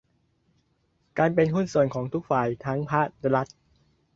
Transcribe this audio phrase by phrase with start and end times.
[1.17, 3.47] การเป็นหุ้นส่วนของทุกฝ่ายทั้งภาครัฐ